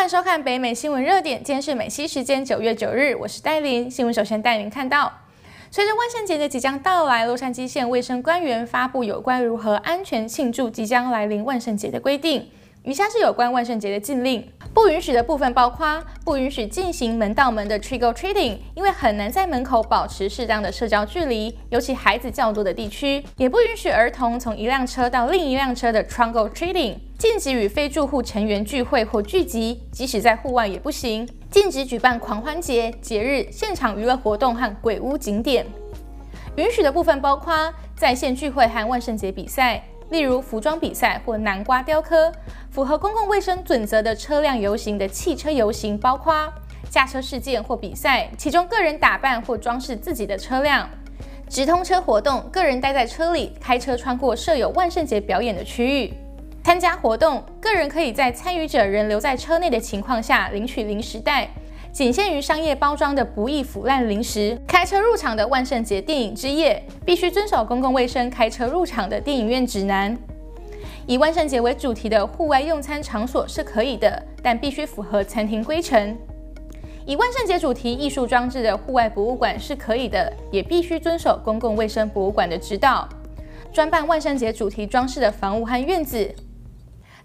[0.00, 3.90] 欢迎收看北美新闻热点，今天是美西时间九月九日，我是戴琳。
[3.90, 5.12] 新闻首先带您看到，
[5.70, 12.48] 随着万圣节的即将到来，洛杉矶县卫生官员发布有关如何安全庆祝即将来临万圣节的规定。
[12.82, 35.66] 以下是有关万圣节的禁令，不允许的部分包括：不允许进行门到门的 trick or treating，因为很难在门口保持适当的社交距离，尤其孩子较多的地区；也不允许儿童从一辆车到另一辆车的 trunk or treating，禁止与非住户成员聚会或聚集，即使在户外也不行；禁止举办狂欢节、节日、现场娱乐活动和鬼屋景点。
[36.56, 39.82] 允许的部分包括在线聚会和万圣节比赛。
[40.10, 42.32] 例如服装比赛或南瓜雕刻，
[42.70, 46.52] 符合公共卫生准则的车辆游行的汽车游行，包括
[46.90, 50.84] 驾车事件或比赛，其中个人打扮或装饰自己的车辆；
[51.48, 56.12] 直通车活动，个人待在车里，开车穿过设有万圣节表演的区域；
[56.64, 61.48] 参加活动，个人可以在参与者仍留在车内的情况下领取零食袋。
[61.92, 64.56] 仅限于商业包装的不易腐烂零食。
[64.66, 70.16] 开车入场的万圣节电影之夜必须遵守公共卫生开车入场的电影院指南。
[71.06, 76.16] 以万圣节为主题的户外用餐场所是可以的，但必须符合餐厅规程。
[77.04, 83.08] 以万圣节主题艺术装置的户外博物馆是可以的，也必须遵守公共卫生博物馆的指导。
[83.72, 86.32] 专办万圣节主题装饰的房屋和院子。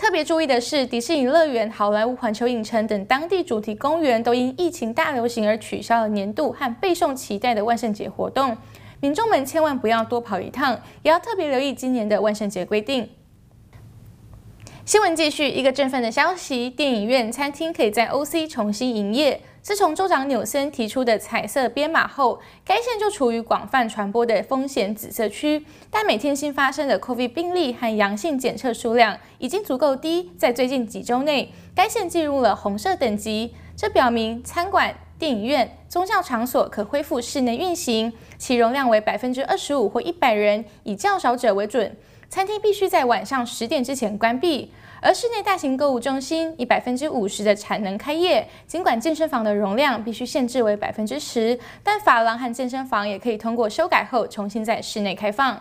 [0.00, 8.56] 特别注意的是，迪士尼乐园、好莱坞环球影城等当地主题公园都因疫情大流行而取消了年度和备受期待的万圣节活动。
[9.00, 13.10] 民众们千万不要多跑一趟，也要特别留意今年的万圣节规定。
[14.86, 19.42] 新闻继续，一个振奋的消息：电影院、餐厅可以在 OC 重新营业。
[19.62, 25.64] 自从州长纽森提出的彩色编码后，该县就处于广泛传播的风险紫色区。
[25.90, 33.54] 但每天新发生的 COVID 病例和阳性检测数量已经足够低，在最近几周内，该县进入了红色等级。
[33.76, 41.94] 这表明餐馆、电影院、宗教场所可恢复室内运行，其容量为百分之二十五或一百人，以较少者为准。
[42.30, 44.72] 餐厅必须在晚上十点之前关闭。
[45.02, 55.60] 而室内大型购物中心以百分之五十的产能开业，尽管健身房的容量必须限制为百分之十，但发廊和健身房也可以通过修改后重新在室内开放。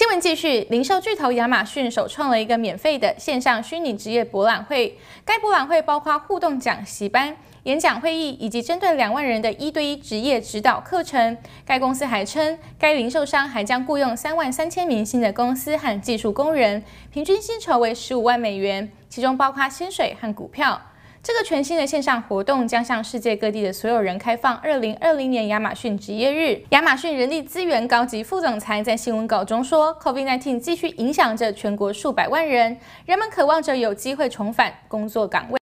[0.00, 4.96] 新闻继续，零售巨头亚马逊首创了一个免费的线上虚拟职业博览会，
[5.26, 7.36] 该博览会包括互动讲习班。
[7.64, 11.36] 演讲会议以及针对两万人的一对一职业指导课程。
[11.66, 16.82] 该公司还称，该零售商还将雇佣三万三千名新的公司和技术工人，
[17.12, 20.80] 平均薪酬为十五万美元，其中包括薪水和股票。
[21.22, 24.56] 这个全新的线上活动将向世界各地的所有人开放。
[24.56, 35.60] 二零二零年亚马逊职业日，亚马逊人力资源高级副总裁在新闻稿中说：“COVID-19 继续影响着全国数百万人，人们渴望着有机会重返工作岗位。”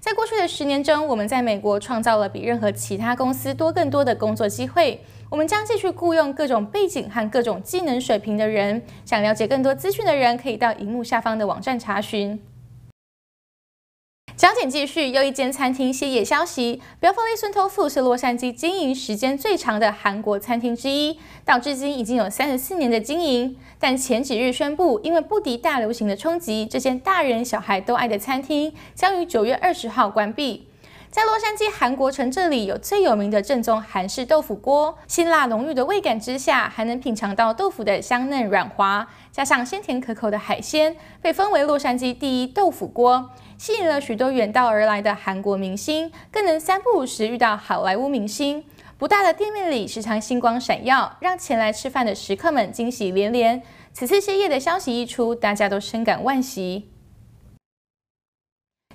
[0.00, 5.00] 在过去的十年中，我们在美国创造了比任何其他公司多更多的工作机会。
[5.28, 8.80] 我们将继续雇佣各种背景和各种技能水平的人。
[9.04, 12.40] 想了解更多资讯的人，可以到荧幕下方的网站查询。
[14.40, 16.80] 焦点继续，又一间餐厅歇业消息。
[16.98, 23.54] Belfry Sonthofu 是洛杉矶经营时间最长的韩国餐厅之一，到至今已经有三十四年的经营。
[23.78, 30.69] 但前几日宣布，因为不敌大流行的冲击，这间大人小孩都爱的餐厅将于九月二十号关闭。
[31.10, 43.28] 在洛杉矶韩国城这里有最有名的正宗韩式豆腐锅，辛辣浓郁的味感之下，还能品尝到豆腐的香嫩软滑，加上鲜甜可口的海鲜，被封为洛杉矶第一豆腐锅。
[43.58, 48.64] 吸引了许多远道而来的韩国明星，更能三不五时遇到好莱坞明星。
[48.96, 53.60] 不大的店面里时常星光闪耀，让前来吃饭的食客们惊喜连连。
[53.92, 56.89] 此次歇业的消息一出，大家都深感惋惜。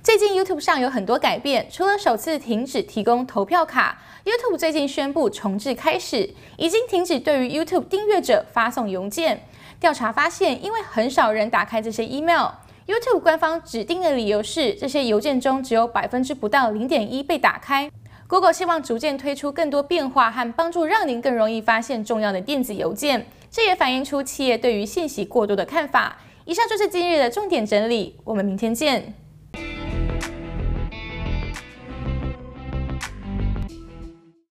[0.06, 9.48] 最近 YouTube 上有很多改变，除了首次停止提供投票卡，YouTube 最近宣布重置开始，已经停止对于 YouTube 订阅者发送邮件。
[9.80, 12.50] 调查发现，因为很少人打开这些 email。
[12.85, 17.90] YouTube 官方指定的理由是，这些邮件中只有百分之不到零点一被打开。
[18.28, 23.26] Google 希望逐渐推出更多变化和帮助，让您更容易发现重要的电子邮件。
[23.50, 26.16] 这也反映出企业对于信息过多的看法。
[26.46, 29.16] 以上就是今日的重点整理，我们明天见。